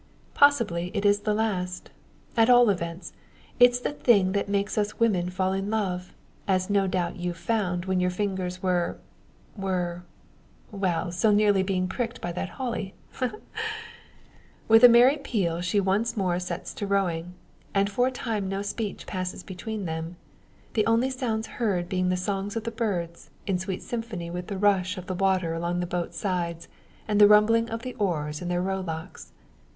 Possibly 0.33 0.89
it 0.95 1.05
is 1.05 1.19
the 1.19 1.33
last. 1.35 1.91
At 2.35 2.49
all 2.49 2.71
events, 2.71 3.13
it's 3.59 3.79
the 3.79 3.91
thing 3.91 4.31
that 4.31 4.49
makes 4.49 4.75
us 4.75 4.99
women 4.99 5.29
fall 5.29 5.53
in 5.53 5.69
love; 5.69 6.11
as 6.47 6.71
no 6.71 6.87
doubt 6.87 7.17
you've 7.17 7.37
found 7.37 7.85
when 7.85 7.99
your 7.99 8.09
fingers 8.09 8.63
were 8.63 8.97
were 9.55 10.01
well, 10.71 11.11
so 11.11 11.29
near 11.29 11.53
being 11.63 11.87
pricked 11.87 12.19
by 12.19 12.31
that 12.31 12.49
holly. 12.57 12.95
Ha, 13.11 13.27
ha, 13.27 13.37
ha!" 13.53 13.63
With 14.67 14.83
a 14.83 14.89
merry 14.89 15.17
peal 15.17 15.61
she 15.61 15.79
once 15.79 16.17
more 16.17 16.39
sets 16.39 16.73
to 16.73 16.87
rowing; 16.87 17.35
and 17.71 17.87
for 17.87 18.07
a 18.07 18.11
time 18.11 18.49
no 18.49 18.63
speech 18.63 19.05
passes 19.05 19.43
between 19.43 19.85
them 19.85 20.15
the 20.73 20.87
only 20.87 21.11
sounds 21.11 21.45
heard 21.61 21.87
being 21.87 22.09
the 22.09 22.17
songs 22.17 22.55
of 22.55 22.63
the 22.63 22.71
birds, 22.71 23.29
in 23.45 23.59
sweet 23.59 23.83
symphony 23.83 24.31
with 24.31 24.47
the 24.47 24.57
rush 24.57 24.97
of 24.97 25.05
the 25.05 25.13
water 25.13 25.53
along 25.53 25.79
the 25.79 25.85
boat's 25.85 26.17
sides, 26.17 26.67
and 27.07 27.21
the 27.21 27.27
rumbling 27.27 27.69
of 27.69 27.83
the 27.83 27.93
oars 27.99 28.41
in 28.41 28.47
their 28.47 28.63
rowlocks. 28.63 29.31